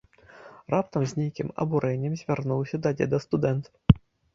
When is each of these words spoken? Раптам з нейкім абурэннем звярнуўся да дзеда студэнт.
Раптам 0.75 1.01
з 1.11 1.21
нейкім 1.21 1.53
абурэннем 1.67 2.19
звярнуўся 2.25 2.77
да 2.87 2.99
дзеда 3.01 3.17
студэнт. 3.29 3.75